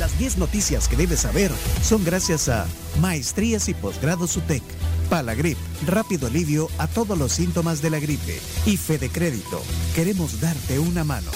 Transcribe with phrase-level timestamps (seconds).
[0.00, 2.66] Las 10 noticias que debes saber son gracias a
[3.00, 4.64] Maestrías y Posgrados UTEC,
[5.08, 5.56] Palagrip,
[5.86, 9.62] rápido alivio a todos los síntomas de la gripe y Fede Crédito.
[9.94, 11.30] Queremos darte una mano.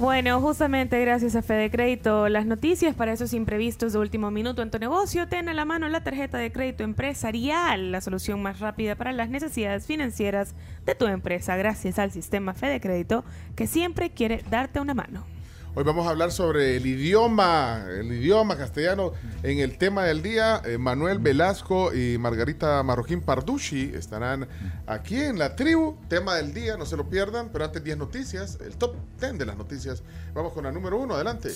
[0.00, 4.70] Bueno, justamente gracias a Fede Crédito, las noticias para esos imprevistos de último minuto en
[4.70, 8.94] tu negocio, ten a la mano la tarjeta de crédito empresarial, la solución más rápida
[8.94, 10.54] para las necesidades financieras
[10.86, 15.26] de tu empresa, gracias al sistema Fede Crédito que siempre quiere darte una mano.
[15.72, 19.12] Hoy vamos a hablar sobre el idioma, el idioma castellano
[19.44, 20.60] en el tema del día.
[20.64, 24.48] Eh, Manuel Velasco y Margarita Marroquín Parducci estarán
[24.88, 25.96] aquí en la tribu.
[26.08, 27.50] Tema del día, no se lo pierdan.
[27.52, 30.02] Pero antes 10 noticias, el top 10 de las noticias.
[30.34, 31.50] Vamos con la número 1, adelante.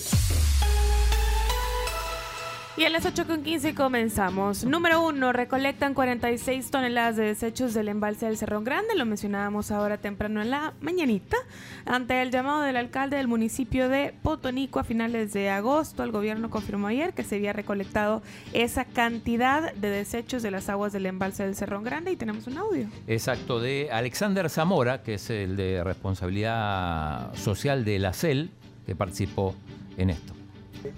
[2.77, 4.65] Y a las 8.15 comenzamos.
[4.65, 5.31] Número 1.
[5.31, 8.95] Recolectan 46 toneladas de desechos del embalse del Cerrón Grande.
[8.95, 11.37] Lo mencionábamos ahora temprano en la mañanita.
[11.85, 16.49] Ante el llamado del alcalde del municipio de Potonico a finales de agosto, el gobierno
[16.49, 21.43] confirmó ayer que se había recolectado esa cantidad de desechos de las aguas del embalse
[21.43, 22.11] del Cerrón Grande.
[22.11, 22.87] Y tenemos un audio.
[23.07, 28.49] Exacto, de Alexander Zamora, que es el de responsabilidad social de la CEL,
[28.85, 29.55] que participó
[29.95, 30.44] en esto.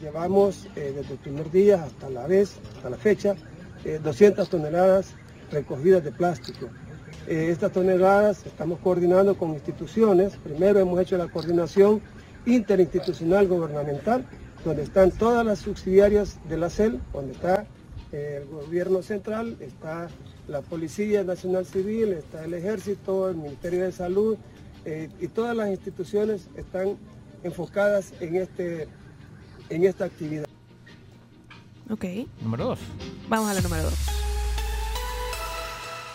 [0.02, 3.36] Llevamos eh, desde el primer día hasta la vez, hasta la fecha,
[3.86, 5.14] eh, 200 toneladas
[5.52, 6.70] recogidas de plástico.
[7.28, 10.38] Eh, estas toneladas estamos coordinando con instituciones.
[10.38, 12.02] Primero hemos hecho la coordinación
[12.46, 14.26] interinstitucional gubernamental,
[14.64, 17.66] donde están todas las subsidiarias de la CEL, donde está
[18.14, 20.08] eh, el gobierno central, está
[20.48, 24.38] la Policía Nacional Civil, está el Ejército, el Ministerio de Salud,
[24.86, 26.96] eh, y todas las instituciones están
[27.44, 28.88] enfocadas en este
[29.70, 30.46] en esta actividad.
[31.90, 32.06] Ok.
[32.42, 32.80] Número 2.
[33.30, 33.94] Vamos a la número 2.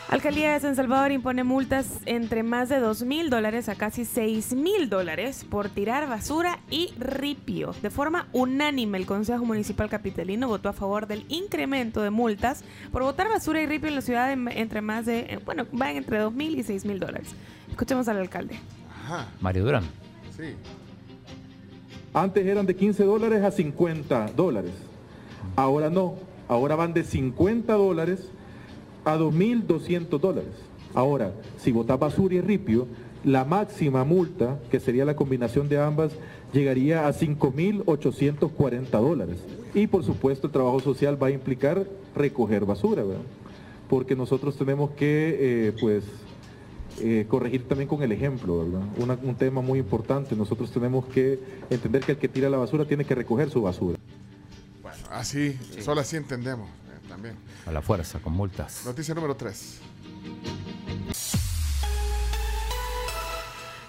[0.08, 4.53] Alcaldía de San Salvador impone multas entre más de 2 mil dólares a casi 6
[4.53, 7.75] mil dólares por tirar basura y ripio.
[7.80, 12.62] De forma unánime, el Consejo Municipal Capitalino votó a favor del incremento de multas
[12.92, 16.18] por botar basura y ripio en la ciudad en- entre más de, bueno, van entre
[16.18, 17.29] 2 mil y 6 mil dólares.
[17.70, 18.58] Escuchemos al alcalde.
[19.05, 19.85] Ajá, Mario Durán.
[20.36, 20.55] sí.
[22.14, 24.73] Antes eran de 15 dólares a 50 dólares.
[25.56, 26.14] Ahora no.
[26.48, 28.28] Ahora van de 50 dólares
[29.05, 30.50] a 2.200 dólares.
[30.95, 32.86] Ahora, si botas basura y ripio,
[33.24, 36.12] la máxima multa, que sería la combinación de ambas,
[36.52, 39.39] llegaría a 5.840 dólares.
[39.74, 43.23] Y por supuesto el trabajo social va a implicar recoger basura, ¿verdad?
[43.89, 46.05] Porque nosotros tenemos que, eh, pues,
[47.01, 48.83] eh, corregir también con el ejemplo, ¿verdad?
[48.98, 50.35] Una- un tema muy importante.
[50.36, 51.39] Nosotros tenemos que
[51.70, 53.98] entender que el que tira la basura tiene que recoger su basura.
[54.83, 57.35] Bueno, así, solo así entendemos eh, también.
[57.67, 58.83] A la fuerza, con multas.
[58.85, 59.80] Noticia número 3.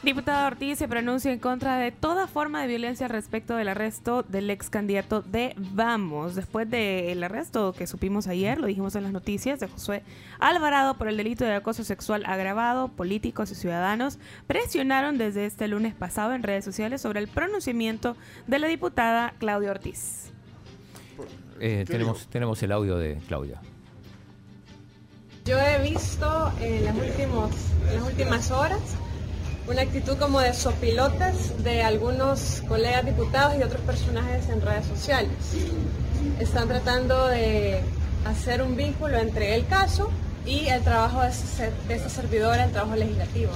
[0.04, 4.50] Diputado Ortiz se pronuncia en contra de toda forma de violencia respecto del arresto del
[4.50, 6.36] ex candidato de Vamos.
[6.36, 10.04] Después del arresto que supimos ayer, lo dijimos en las noticias, de Josué
[10.40, 15.94] Alvarado por el delito de acoso sexual agravado, políticos y ciudadanos presionaron desde este lunes
[15.94, 20.34] pasado en redes sociales sobre el pronunciamiento de la diputada Claudia Ortiz.
[21.62, 23.62] Eh, ¿Qué tenemos, el audio de Claudia.
[25.46, 27.52] Yo he visto en las, últimos,
[27.90, 28.98] en las últimas horas
[29.68, 35.32] una actitud como de sopilotes de algunos colegas diputados y otros personajes en redes sociales.
[36.40, 37.80] Están tratando de
[38.26, 40.10] hacer un vínculo entre el caso
[40.46, 43.52] y el trabajo de, ese- esta servidora, el trabajo legislativo.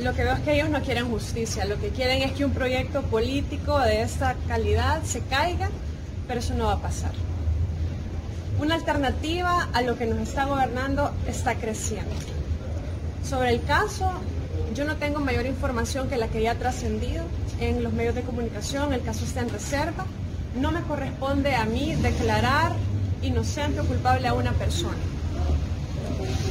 [0.00, 2.52] Lo que veo es que ellos no quieren justicia, lo que quieren es que un
[2.52, 5.68] proyecto político de esta calidad se caiga,
[6.28, 7.10] pero eso no va a pasar
[8.60, 12.14] una alternativa a lo que nos está gobernando está creciendo.
[13.28, 14.08] Sobre el caso,
[14.74, 17.24] yo no tengo mayor información que la que ya ha trascendido
[17.60, 20.06] en los medios de comunicación, el caso está en reserva.
[20.60, 22.72] No me corresponde a mí declarar
[23.22, 24.98] inocente o culpable a una persona.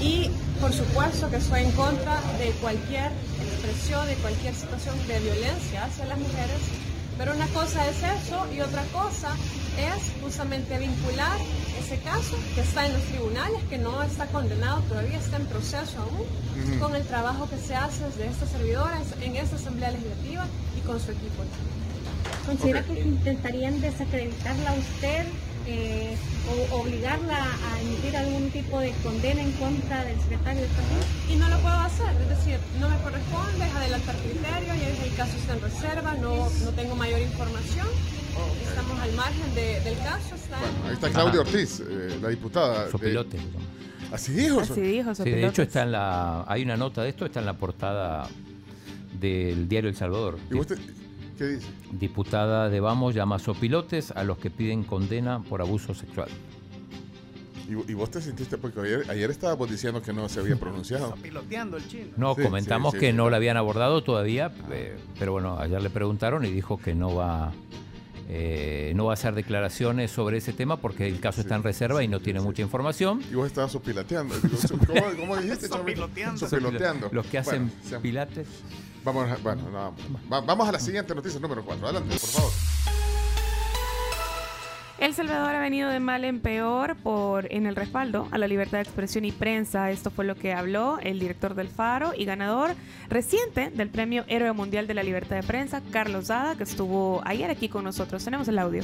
[0.01, 0.29] Y
[0.59, 3.11] por supuesto que estoy en contra de cualquier
[3.41, 6.61] expresión, de cualquier situación de violencia hacia las mujeres,
[7.17, 9.29] pero una cosa es eso y otra cosa
[9.77, 11.37] es justamente vincular
[11.79, 15.99] ese caso que está en los tribunales, que no está condenado, todavía está en proceso
[15.99, 20.45] aún, con el trabajo que se hace desde esta servidora en esta Asamblea Legislativa
[20.77, 21.43] y con su equipo.
[22.45, 25.25] ¿Considera que intentarían desacreditarla a usted
[25.67, 26.15] eh,
[26.71, 31.01] o obligarla a emitir algún tipo de condena en contra del secretario de Estado?
[31.29, 35.15] Y no lo puedo hacer, es decir, no me corresponde, es adelantar criterios, ya el
[35.15, 37.87] caso está en reserva, no, no tengo mayor información,
[38.67, 42.85] estamos al margen de- del caso, está Bueno, ahí está Claudia Ortiz, eh, la diputada.
[42.85, 43.37] de- Sopilote.
[44.11, 44.59] Así dijo.
[44.59, 47.45] Así dijo, Sí, de hecho está en la, hay una nota de esto, está en
[47.45, 48.27] la portada
[49.19, 50.37] del diario El Salvador.
[50.51, 50.77] ¿Y usted
[51.37, 51.67] qué dice?
[51.93, 56.29] Diputada de Vamos llama sopilotes a los que piden condena por abuso sexual.
[57.69, 58.57] ¿Y, y vos te sentiste?
[58.57, 61.13] Porque ayer, ayer estábamos diciendo que no se había pronunciado.
[61.15, 62.07] Piloteando el chino.
[62.17, 63.17] No, Sí, comentamos sí, sí, que sí.
[63.17, 67.15] no la habían abordado todavía, eh, pero bueno, ayer le preguntaron y dijo que no
[67.15, 67.53] va,
[68.33, 72.01] eh, no va a hacer declaraciones sobre ese tema porque el caso está en reserva
[72.01, 73.21] y no tiene mucha información.
[73.29, 74.33] Y vos estabas sopilateando.
[74.87, 75.67] ¿Cómo, cómo dijiste?
[75.67, 76.37] Sopiloteando.
[76.47, 77.09] Sopiloteando.
[77.11, 78.47] Los que hacen Bueno, pilates.
[79.03, 79.95] Vamos, bueno, no,
[80.31, 81.85] va- vamos a la siguiente noticia, número 4.
[81.87, 82.51] Adelante, por favor.
[85.01, 88.77] El Salvador ha venido de mal en peor por en el respaldo a la libertad
[88.77, 89.89] de expresión y prensa.
[89.89, 92.75] Esto fue lo que habló el director del Faro y ganador
[93.09, 97.49] reciente del Premio Héroe Mundial de la Libertad de Prensa, Carlos Dada, que estuvo ayer
[97.49, 98.23] aquí con nosotros.
[98.23, 98.83] Tenemos el audio.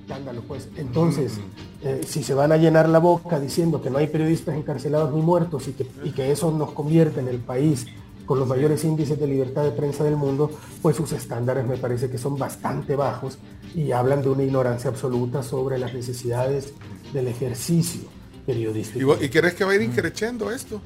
[0.00, 0.70] escándalo, pues.
[0.78, 1.38] Entonces,
[1.82, 5.20] eh, si se van a llenar la boca diciendo que no hay periodistas encarcelados ni
[5.20, 7.86] muertos y que, y que eso nos convierte en el país
[8.26, 10.50] con los mayores índices de libertad de prensa del mundo,
[10.82, 13.38] pues sus estándares me parece que son bastante bajos
[13.74, 16.74] y hablan de una ignorancia absoluta sobre las necesidades
[17.12, 18.02] del ejercicio
[18.44, 19.16] periodístico.
[19.20, 20.80] ¿Y, crees que va a ir increciendo esto?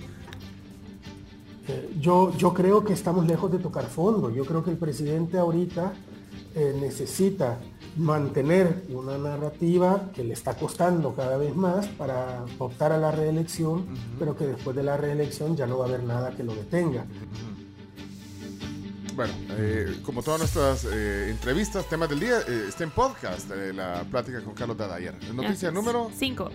[1.69, 4.31] Eh, yo, yo creo que estamos lejos de tocar fondo.
[4.31, 5.93] Yo creo que el presidente ahorita
[6.55, 7.59] eh, necesita
[7.97, 13.87] mantener una narrativa que le está costando cada vez más para optar a la reelección,
[14.19, 17.05] pero que después de la reelección ya no va a haber nada que lo detenga.
[19.15, 23.73] Bueno, eh, como todas nuestras eh, entrevistas, temas del día, eh, está en podcast, eh,
[23.73, 25.15] la plática con Carlos Dada ayer.
[25.35, 26.51] Noticia número 5.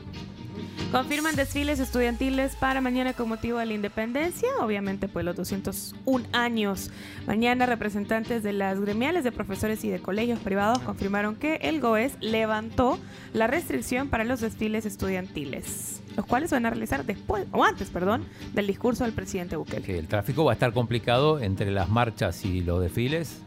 [0.92, 6.92] Confirman desfiles estudiantiles para mañana con motivo de la independencia, obviamente pues los 201 años.
[7.28, 12.18] Mañana representantes de las gremiales de profesores y de colegios privados confirmaron que el GOES
[12.22, 13.00] levantó
[13.34, 17.90] la restricción para los desfiles estudiantiles, los cuales se van a realizar después, o antes,
[17.90, 19.82] perdón, del discurso del presidente Bukele.
[19.82, 23.42] Que el tráfico va a estar complicado entre las marchas y los desfiles.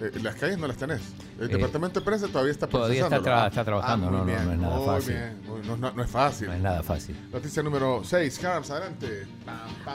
[0.00, 1.02] Eh, las calles no las tenés.
[1.40, 3.46] El Eh, departamento de prensa todavía está todavía está tra- ¿ah?
[3.48, 5.14] está trabajando, no, no, bien, no es nada fácil.
[5.14, 6.48] bien, no, no- no es fácil.
[6.48, 7.16] No es nada fácil.
[7.32, 8.38] Noticia número 6.
[8.38, 9.26] Carms, adelante.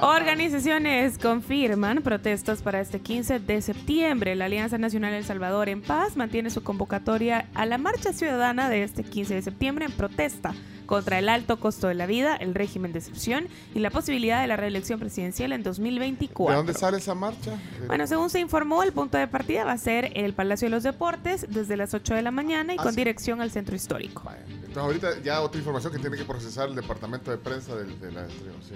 [0.01, 4.36] Organizaciones confirman protestas para este 15 de septiembre.
[4.36, 8.83] La Alianza Nacional El Salvador en Paz mantiene su convocatoria a la marcha ciudadana de
[8.83, 10.53] este 15 de septiembre en protesta
[10.86, 14.48] contra el alto costo de la vida, el régimen de excepción y la posibilidad de
[14.48, 16.52] la reelección presidencial en 2024.
[16.52, 17.54] ¿De dónde sale esa marcha?
[17.54, 20.72] Eh, Bueno, según se informó, el punto de partida va a ser el Palacio de
[20.72, 22.98] los Deportes desde las 8 de la mañana y Ah, con sí.
[22.98, 24.24] dirección al centro histórico.
[24.50, 28.12] Entonces ahorita ya otra información que tiene que procesar el departamento de prensa del- de,
[28.12, 28.76] la sí.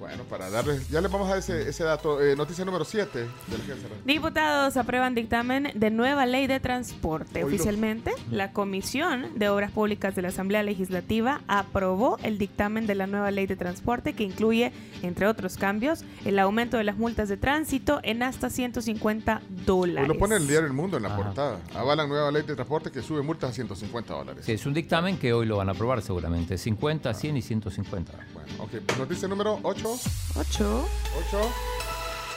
[0.00, 2.22] Bueno, para darles, ya les vamos a dar ese, ese dato.
[2.22, 3.26] Eh, noticia número 7 de
[3.58, 3.88] la agencia.
[4.06, 7.44] Diputados aprueban dictamen de nueva ley de transporte.
[7.44, 7.48] Oílo.
[7.54, 13.06] Oficialmente, la Comisión de Obras Públicas de la Asamblea Legislativa aprobó el dictamen de la
[13.06, 17.36] nueva ley de transporte que incluye, entre otros cambios, el aumento de las multas de
[17.36, 20.08] tránsito en hasta 150 dólares.
[20.08, 21.16] Hoy lo pone el diario El Mundo en la Ajá.
[21.22, 21.58] portada.
[21.74, 24.44] Avalan nueva ley de transporte que sube multas a 150 dólares.
[24.46, 26.56] Sí, es un dictamen que hoy lo van a aprobar seguramente.
[26.56, 28.12] 50, 100 y 150.
[28.32, 28.98] Bueno, ok.
[28.98, 30.00] Noticia número 8.
[30.36, 30.88] 8.
[31.28, 31.50] 8.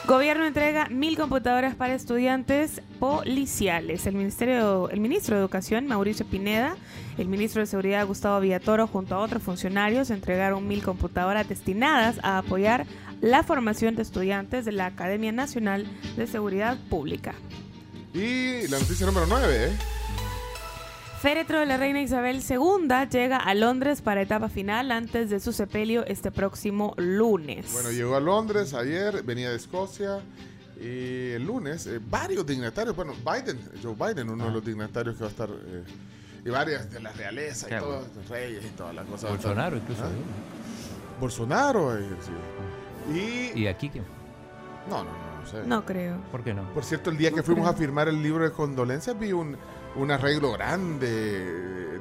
[0.06, 4.06] Gobierno entrega mil computadoras para estudiantes policiales.
[4.06, 6.76] El ministerio, el ministro de Educación, Mauricio Pineda,
[7.16, 12.36] el ministro de Seguridad, Gustavo Villatoro, junto a otros funcionarios, entregaron mil computadoras destinadas a
[12.36, 12.84] apoyar
[13.22, 17.34] la formación de estudiantes de la Academia Nacional de Seguridad Pública.
[18.12, 19.72] Y la noticia número 9, ¿eh?
[21.24, 25.54] Féretro de la reina Isabel II llega a Londres para etapa final antes de su
[25.54, 27.72] sepelio este próximo lunes.
[27.72, 30.20] Bueno, llegó a Londres ayer, venía de Escocia.
[30.78, 35.22] Y el lunes, eh, varios dignatarios, bueno, Biden, Joe Biden, uno de los dignatarios que
[35.22, 35.84] va a estar, eh,
[36.44, 39.30] y varias de la realeza y todos los reyes y todas las cosas.
[39.30, 40.04] Bolsonaro incluso.
[40.04, 40.10] ¿Ah?
[41.18, 43.54] Bolsonaro, eh, sí.
[43.54, 44.02] Y, ¿Y aquí qué?
[44.90, 45.62] no, no, no, no sé.
[45.66, 46.18] No creo.
[46.30, 46.70] ¿Por qué no?
[46.74, 49.56] Por cierto, el día que fuimos a firmar el libro de condolencias vi un,
[49.96, 51.08] un arreglo grande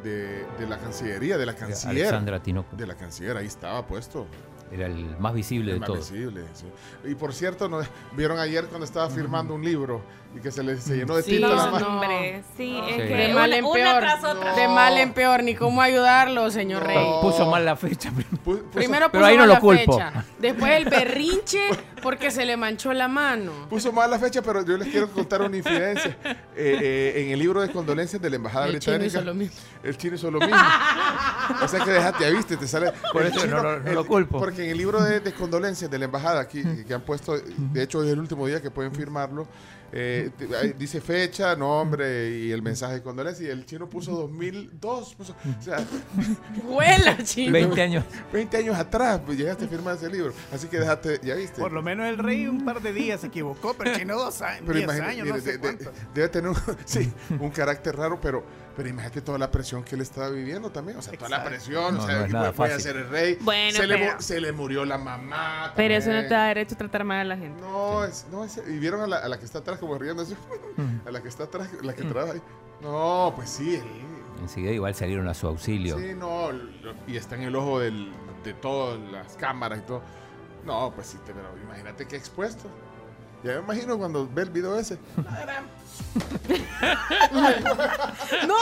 [0.04, 2.08] de, de la Cancillería, de la canciller.
[2.08, 2.76] Alexandra Tinoco.
[2.76, 4.28] De la canciller, ahí estaba puesto.
[4.72, 6.12] Era el más visible El de más todos.
[6.12, 6.66] visible, sí.
[7.10, 7.82] Y por cierto, ¿no?
[8.18, 10.02] vieron ayer cuando estaba firmando un libro
[10.36, 11.88] y que se le se llenó de Sí, tinta la no, mano.
[11.88, 13.02] Hombre, sí, es Sí.
[13.02, 13.88] que De mal en una, peor.
[13.90, 14.56] una tras otra.
[14.56, 16.88] De mal en peor, ni cómo ayudarlo, señor No.
[16.88, 17.06] Rey.
[17.22, 18.10] Puso mal la fecha.
[18.12, 19.94] Pu- puso- Primero Pero puso ahí no mal lo la culpo.
[19.98, 20.25] fecha.
[20.40, 21.60] Después el berrinche
[22.02, 23.52] porque se le manchó la mano.
[23.70, 26.18] Puso mal la fecha, pero yo les quiero contar una infidencia.
[26.56, 26.78] Eh,
[27.16, 29.18] eh, en el libro de condolencias de la Embajada El chino Británica.
[29.20, 29.56] hizo lo mismo.
[29.82, 30.56] El chino hizo lo mismo.
[31.63, 32.92] o sea que déjate, ya viste, te sale.
[33.12, 34.38] Por eso no lo- no culpo.
[34.38, 37.84] Porque en el libro de, de condolencias de la Embajada, aquí, que han puesto, de
[37.84, 39.48] hecho, hoy es el último día que pueden firmarlo.
[39.96, 40.32] Eh,
[40.78, 43.48] dice fecha, nombre y el mensaje de condolencia.
[43.48, 45.14] Y el chino puso 2002.
[45.16, 45.86] Puso, o sea,
[46.66, 47.52] Huela, chino.
[47.54, 48.04] 20 años.
[48.32, 50.34] 20 años atrás pues, llegaste a firmar ese libro.
[50.52, 51.62] Así que déjate, ya viste.
[51.62, 54.42] Por lo menos el rey un par de días se equivocó, pero el chino dos
[54.42, 55.88] años, Pero 10 imagina- años, mire, no sé de- de- cuántos.
[56.14, 58.44] debe tener un, sí, un carácter raro, pero,
[58.75, 60.98] pero imagínate toda la presión que él estaba viviendo también.
[60.98, 61.96] O sea, toda la presión.
[61.98, 63.38] No, o sea, no que voy a ser el rey.
[63.42, 65.74] Bueno, se, le, pero- mu- se le murió la mamá.
[65.75, 66.30] Pero eso no también.
[66.30, 67.62] te da derecho a tratar mal a la gente.
[67.62, 70.24] No, es, no es, y vieron a la, a la que está atrás como riendo
[70.24, 70.36] así,
[71.06, 72.42] a la que está atrás, la que trabaja ahí.
[72.82, 73.84] No, pues sí, él-
[74.42, 75.98] Enseguida igual salieron a su auxilio.
[75.98, 76.50] sí, no,
[77.08, 78.12] y está en el ojo del,
[78.44, 80.01] de todas las cámaras y todo.
[80.65, 82.70] No, pues sí, pero imagínate qué expuesto.
[83.44, 84.98] Ya me imagino cuando ve el video ese.
[88.48, 88.56] ¡No!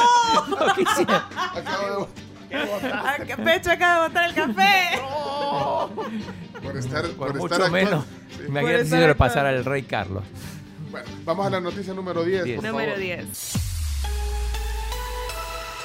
[0.75, 1.21] ¿Qué hicieron?
[1.55, 2.09] Acabo
[2.51, 4.99] ¿A qué pecho acaba de botar el café?
[5.01, 5.89] de,
[6.63, 8.05] por estar, Por, por mucho estar menos.
[8.35, 8.43] Sí.
[8.47, 10.23] Imagínate Por si lo pasara al rey Carlos.
[10.89, 12.43] Bueno, vamos a la noticia número 10.
[12.43, 12.55] Diez.
[12.57, 12.99] por Número favor.
[13.03, 13.70] 10.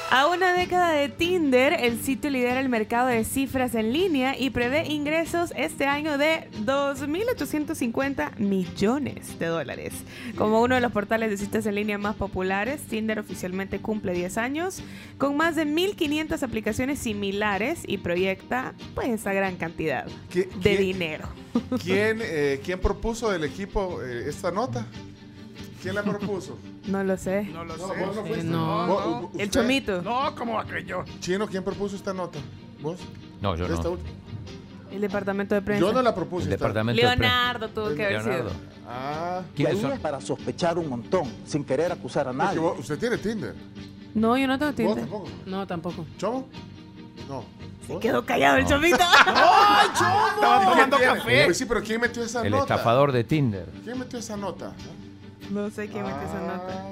[0.09, 4.51] A una década de Tinder, el sitio lidera el mercado de cifras en línea y
[4.51, 9.93] prevé ingresos este año de 2.850 millones de dólares.
[10.37, 14.37] Como uno de los portales de citas en línea más populares, Tinder oficialmente cumple 10
[14.37, 14.81] años,
[15.17, 20.77] con más de 1.500 aplicaciones similares y proyecta pues esa gran cantidad ¿Qué- de quién-
[20.81, 21.27] dinero.
[21.83, 24.87] ¿Quién, eh, ¿Quién propuso del equipo eh, esta nota?
[25.81, 26.57] ¿Quién la propuso?
[26.87, 27.43] No lo sé.
[27.43, 28.05] No lo No, sé.
[28.05, 28.43] vos no fuiste.
[28.45, 28.87] no.
[28.87, 29.39] Vos- no.
[29.39, 30.01] El chomito.
[30.01, 31.03] No, ¿cómo va a creer yo?
[31.19, 32.39] Chino, ¿quién propuso esta nota?
[32.81, 32.99] ¿Vos?
[33.41, 33.89] No, yo Esta no.
[33.91, 34.09] última.
[34.91, 35.85] El departamento de prensa.
[35.85, 36.45] Yo no la propuse.
[36.45, 38.49] El departamento de Leonardo tuvo que haber Leonardo.
[38.51, 38.61] sido.
[38.87, 39.99] Ah, ¿Quiénes son?
[39.99, 42.57] para sospechar un montón, sin querer acusar a nadie.
[42.59, 43.53] vos- usted tiene Tinder.
[44.15, 44.95] No, yo no tengo ¿Vos Tinder.
[44.97, 45.27] tampoco?
[45.45, 46.05] No, tampoco.
[46.17, 46.47] ¿Chomo?
[47.27, 47.43] No.
[47.89, 47.99] ¿Vos?
[47.99, 48.69] Quedó callado el No.
[48.69, 48.97] chomito.
[49.93, 51.45] Estaba tomando café.
[51.45, 52.63] Pues sí, pero ¿quién metió esa El nota?
[52.63, 53.65] estafador de Tinder.
[53.83, 54.73] ¿Quién metió esa nota?
[55.49, 56.57] No sé quién metió esa Ah.
[56.57, 56.85] nota.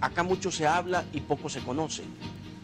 [0.00, 2.02] Acá mucho se habla y poco se conoce.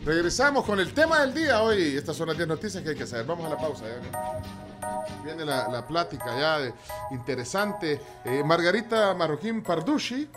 [0.04, 1.96] Regresamos con el tema del día hoy.
[1.96, 3.26] Estas son las 10 noticias que hay que saber.
[3.26, 3.84] Vamos a la pausa.
[3.84, 5.22] ya.
[5.24, 6.72] Viene la, la plática ya de-
[7.10, 8.00] interesante.
[8.24, 10.28] Eh, Margarita Marroquín Parducci.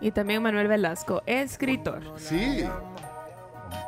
[0.00, 2.02] Y también Manuel Velasco, escritor.
[2.16, 2.64] Sí.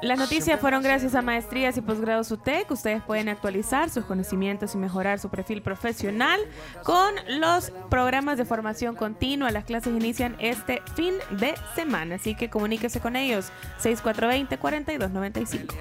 [0.03, 2.71] Las noticias fueron gracias a Maestrías y Posgrados UTEC.
[2.71, 6.41] Ustedes pueden actualizar sus conocimientos y mejorar su perfil profesional
[6.83, 9.51] con los programas de formación continua.
[9.51, 13.47] Las clases inician este fin de semana, así que comuníquese con ellos
[13.83, 15.75] 6420-4295.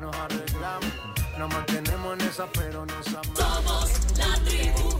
[0.00, 0.92] Nos arreglamos,
[1.38, 3.38] nos mantenemos en esa, pero nos amamos.
[3.38, 4.93] Somos la tribu.